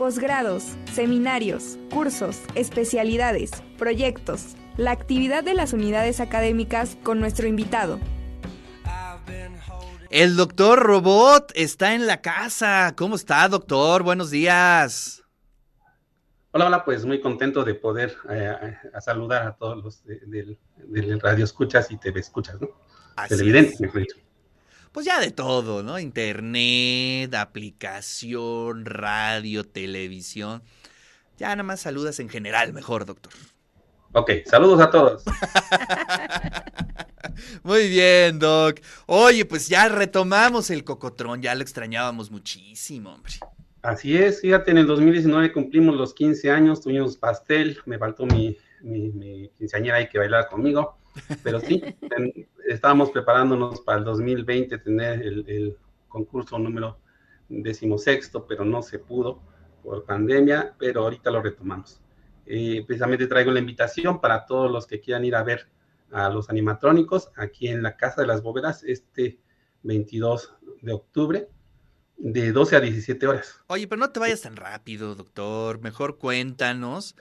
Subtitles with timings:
[0.00, 8.00] Posgrados, seminarios, cursos, especialidades, proyectos, la actividad de las unidades académicas con nuestro invitado.
[10.08, 12.94] El doctor Robot está en la casa.
[12.96, 14.02] ¿Cómo está, doctor?
[14.02, 15.22] Buenos días.
[16.52, 21.44] Hola, hola, pues muy contento de poder eh, a saludar a todos los del radio
[21.44, 22.70] escuchas y TV escuchas, ¿no?
[23.28, 24.16] Televidentes, mejor dicho.
[24.92, 25.98] Pues ya de todo, ¿no?
[25.98, 30.62] Internet, aplicación, radio, televisión.
[31.38, 33.32] Ya nada más saludas en general, mejor, doctor.
[34.12, 35.22] Ok, saludos a todos.
[37.62, 38.80] Muy bien, Doc.
[39.06, 43.34] Oye, pues ya retomamos el cocotrón, ya lo extrañábamos muchísimo, hombre.
[43.82, 48.58] Así es, fíjate, en el 2019 cumplimos los 15 años, tuvimos pastel, me faltó mi,
[48.82, 50.98] mi, quinceañera ahí que bailar conmigo,
[51.42, 51.82] pero sí,
[52.68, 55.76] estábamos preparándonos para el 2020 tener el,
[56.08, 56.98] concurso número
[57.48, 59.40] decimosexto, pero no se pudo
[59.84, 62.00] por pandemia, pero ahorita lo retomamos.
[62.46, 65.68] Eh, precisamente traigo la invitación para todos los que quieran ir a ver
[66.10, 69.38] a los animatrónicos aquí en la Casa de las Bóvedas este
[69.84, 71.48] 22 de octubre
[72.20, 73.60] de 12 a 17 horas.
[73.68, 75.80] Oye, pero no te vayas tan rápido, doctor.
[75.80, 77.16] Mejor cuéntanos.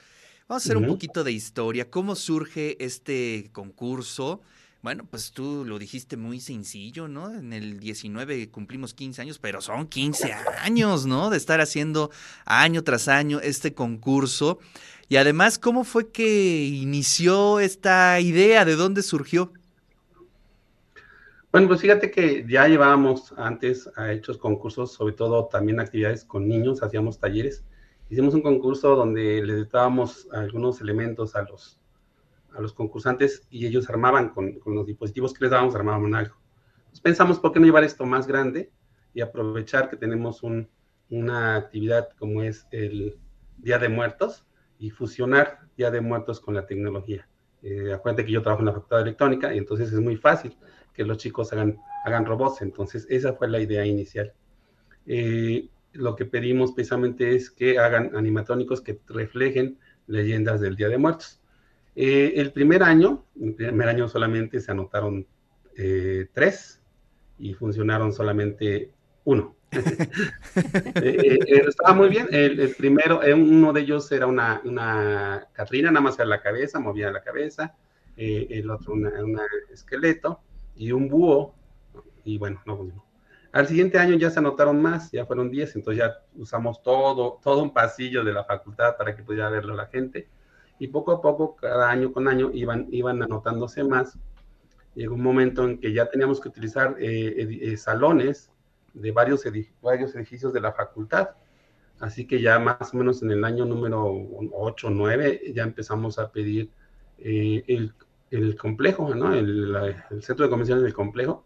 [0.49, 1.91] Vamos a hacer un poquito de historia.
[1.91, 4.41] ¿Cómo surge este concurso?
[4.81, 7.31] Bueno, pues tú lo dijiste muy sencillo, ¿no?
[7.31, 10.33] En el 19 cumplimos 15 años, pero son 15
[10.63, 11.29] años, ¿no?
[11.29, 12.09] De estar haciendo
[12.45, 14.57] año tras año este concurso.
[15.07, 18.65] Y además, ¿cómo fue que inició esta idea?
[18.65, 19.53] ¿De dónde surgió?
[21.51, 26.47] Bueno, pues fíjate que ya llevábamos antes a hechos concursos, sobre todo también actividades con
[26.47, 27.63] niños, hacíamos talleres.
[28.09, 31.79] Hicimos un concurso donde le dábamos algunos elementos a los,
[32.55, 36.35] a los concursantes y ellos armaban con, los dispositivos que les dábamos, armaban algo.
[37.03, 38.71] Pensamos, ¿por qué no llevar esto más grande
[39.13, 40.41] y aprovechar que tenemos
[41.11, 43.19] una actividad como es el
[43.57, 44.43] Día de Muertos
[44.79, 47.29] y fusionar Día de Muertos con la tecnología?
[47.61, 50.57] Eh, acuérdate que yo trabajo en la facultad de electrónica y entonces es muy fácil
[50.95, 52.63] que los chicos hagan, hagan robots.
[52.63, 54.33] Entonces, esa fue la idea inicial.
[55.05, 59.77] Eh, lo que pedimos precisamente es que hagan animatrónicos que reflejen
[60.07, 61.39] leyendas del Día de Muertos.
[61.95, 65.25] Eh, el primer año, el primer año solamente se anotaron
[65.75, 66.81] eh, tres
[67.37, 68.91] y funcionaron solamente
[69.25, 69.55] uno.
[70.95, 72.27] estaba muy bien.
[72.31, 77.11] El, primero, uno de ellos era una, una Catrina, nada más era la cabeza, movía
[77.11, 77.75] la cabeza.
[78.15, 79.39] el otro, un
[79.71, 80.41] esqueleto
[80.75, 81.55] y un búho,
[82.23, 83.08] y bueno, no funcionó.
[83.51, 87.63] Al siguiente año ya se anotaron más, ya fueron 10, entonces ya usamos todo, todo
[87.63, 90.29] un pasillo de la facultad para que pudiera verlo la gente.
[90.77, 94.17] Y poco a poco, cada año con año, iban, iban anotándose más.
[94.95, 98.51] Llegó un momento en que ya teníamos que utilizar eh, eh, salones
[98.93, 99.43] de varios,
[99.81, 101.29] varios edificios de la facultad.
[101.99, 104.05] Así que ya más o menos en el año número
[104.53, 106.71] 8 o 9 ya empezamos a pedir
[107.17, 107.93] eh, el,
[108.31, 109.33] el complejo, ¿no?
[109.33, 111.45] El, centro de convenciones del complejo.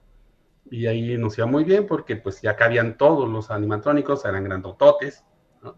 [0.73, 5.23] Y ahí nos iba muy bien porque pues ya cabían todos los animatrónicos, eran grandototes,
[5.61, 5.77] ¿no?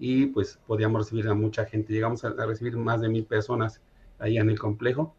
[0.00, 1.92] Y pues podíamos recibir a mucha gente.
[1.92, 3.80] Llegamos a, recibir más de mil personas
[4.18, 5.14] ahí en el complejo.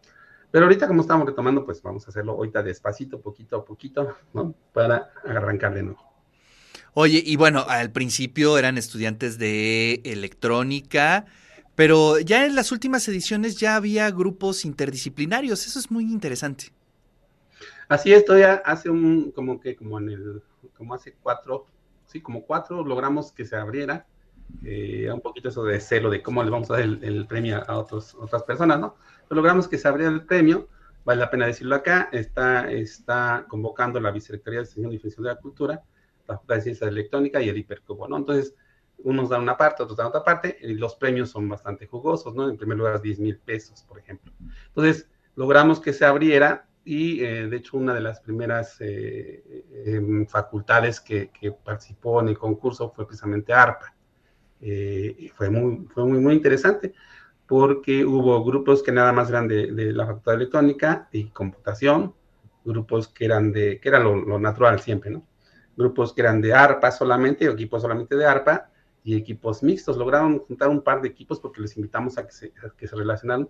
[0.52, 4.56] Pero ahorita como estamos retomando, pues vamos a hacerlo ahorita despacito, poquito a poquito, ¿no?
[4.74, 6.02] Para arrancar de nuevo.
[6.94, 11.28] Oye, y bueno, al principio eran estudiantes de electrónica,
[11.76, 16.74] pero ya en las últimas ediciones ya había grupos interdisciplinarios, eso es muy interesante.
[17.94, 20.42] Así es, todavía hace un, como que, como en el,
[20.76, 21.68] como hace cuatro,
[22.08, 24.08] sí, como cuatro logramos que se abriera,
[24.64, 27.78] eh, un poquito eso de celo de cómo le vamos a dar el, premio a
[27.78, 28.96] otros, otras personas, ¿no?
[29.30, 30.70] Pero logramos que se abriera el premio,
[31.06, 35.30] vale la pena decirlo acá, está, está convocando la Vicerrectoría de Extensión y Difusión de
[35.30, 35.84] la Cultura,
[36.28, 38.18] la Facultad de Ciencias Electrónica y el Hipercubo, ¿no?
[38.18, 38.56] Entonces,
[39.04, 42.50] unos dan una parte, otros dan otra parte, y los premios son bastante jugosos, ¿no?
[42.50, 44.34] En primer lugar, 10 mil pesos, por ejemplo.
[44.70, 50.26] Entonces, logramos que se abriera y, eh, de hecho, una de las primeras eh, em,
[50.28, 51.32] facultades que,
[51.64, 53.96] participó en el concurso fue precisamente ARPA.
[54.60, 56.94] Eh, fue muy, fue muy, muy interesante
[57.48, 62.14] porque hubo grupos que nada más eran de, la Facultad de Electrónica y Computación,
[62.64, 65.28] grupos que eran de, que era lo, natural siempre, ¿no?
[65.76, 68.70] Grupos que eran de ARPA solamente, equipos solamente de ARPA,
[69.04, 69.98] y equipos mixtos.
[69.98, 73.50] Lograron juntar un par de equipos porque les invitamos a que se, que se relacionaran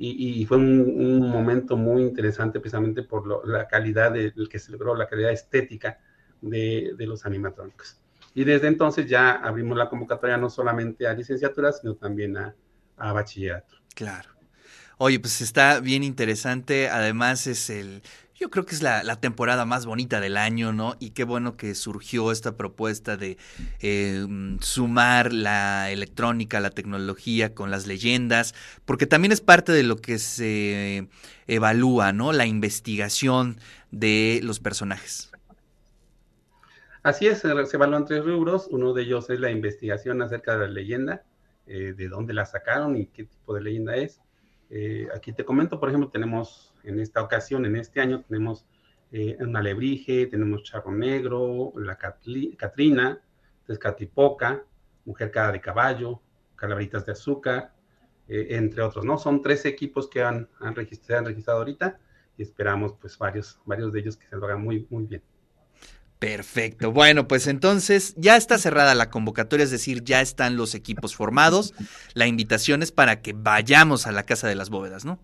[0.00, 5.08] y, fue un, momento muy interesante precisamente por la calidad del que se logró, la
[5.08, 5.98] calidad estética
[6.40, 8.00] de, de, los animatrónicos.
[8.34, 12.54] Y desde entonces ya abrimos la convocatoria no solamente a licenciaturas, sino también a,
[12.96, 13.74] a bachillerato.
[13.94, 14.37] Claro.
[15.00, 16.88] Oye, pues está bien interesante.
[16.88, 18.02] Además es el
[18.34, 20.96] Yo creo que es la, temporada más bonita del año, ¿no?
[20.98, 23.36] Y qué bueno que surgió esta propuesta de
[23.80, 24.26] eh,
[24.60, 28.54] sumar la electrónica, la tecnología con las leyendas,
[28.84, 31.08] porque también es parte de lo que se
[31.46, 32.32] evalúa, ¿no?
[32.32, 33.58] La investigación
[33.92, 35.30] de los personajes.
[37.04, 38.66] Así es, se evalúan tres rubros.
[38.70, 41.22] Uno de ellos es la investigación acerca de la leyenda,
[41.66, 44.20] eh, de dónde la sacaron y qué tipo de leyenda es.
[44.70, 48.66] Eh, aquí te comento, por ejemplo, tenemos en esta ocasión, en este año, tenemos
[49.10, 53.20] eh, una lebrige, tenemos charro negro, la Catrina,
[53.66, 54.64] Tezcatlipoca,
[55.04, 56.20] mujer cara de caballo,
[56.56, 57.72] calabritas de azúcar,
[58.28, 59.16] eh, entre otros, ¿no?
[59.18, 61.98] Son tres equipos que han, registrado, han registrado ahorita
[62.36, 65.22] y esperamos pues varios, varios de ellos que se lo hagan muy, muy bien.
[66.18, 66.90] Perfecto.
[66.90, 71.74] Bueno, pues entonces ya está cerrada la convocatoria, es decir, ya están los equipos formados.
[72.14, 75.20] La invitación es para que vayamos a la Casa de las Bóvedas, ¿no?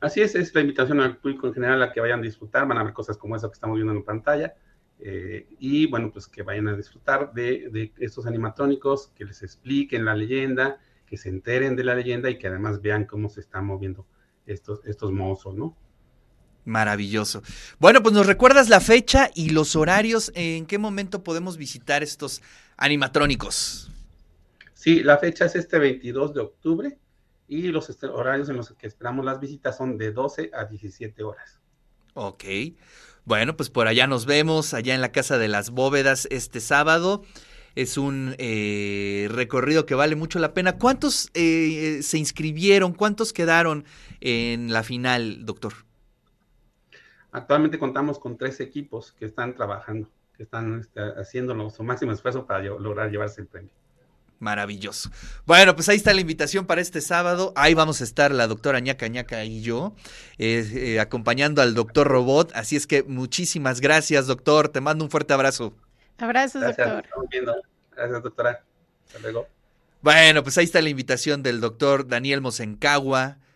[0.00, 2.78] Así es, es la invitación al público en general a que vayan a disfrutar, van
[2.78, 4.54] a ver cosas como eso que estamos viendo en la pantalla.
[4.98, 10.14] Eh, y bueno, pues que vayan a disfrutar de, estos animatrónicos, que les expliquen la
[10.16, 14.06] leyenda, que se enteren de la leyenda y que además vean cómo se están moviendo
[14.46, 15.76] estos, estos monstruos, ¿no?
[16.64, 17.42] Maravilloso.
[17.78, 22.42] Bueno, pues nos recuerdas la fecha y los horarios, en qué momento podemos visitar estos
[22.76, 23.90] animatrónicos.
[24.72, 26.98] Sí, la fecha es este 22 de octubre
[27.48, 31.22] y los este, horarios en los que esperamos las visitas son de 12 a 17
[31.22, 31.58] horas.
[32.14, 32.44] Ok.
[33.24, 37.22] Bueno, pues por allá nos vemos, allá en la Casa de las Bóvedas este sábado.
[37.74, 40.78] Es un eh, recorrido que vale mucho la pena.
[40.78, 42.92] ¿Cuántos eh, se inscribieron?
[42.92, 43.84] ¿Cuántos quedaron
[44.20, 45.74] en la final, doctor?
[47.34, 52.46] Actualmente contamos con tres equipos que están trabajando, que están este, haciendo su máximo esfuerzo
[52.46, 53.72] para lograr llevarse el premio.
[54.38, 55.10] Maravilloso.
[55.44, 57.52] Bueno, pues ahí está la invitación para este sábado.
[57.56, 59.96] Ahí vamos a estar la doctora ñaca ñaca y yo,
[60.38, 62.52] eh, eh, acompañando al doctor Robot.
[62.54, 64.68] Así es que muchísimas gracias, doctor.
[64.68, 65.74] Te mando un fuerte abrazo.
[66.18, 67.04] Abrazos, doctor.
[67.96, 68.62] Gracias, doctora.
[69.08, 69.48] Hasta luego.
[70.02, 73.38] Bueno, pues ahí está la invitación del doctor Daniel Mosencagua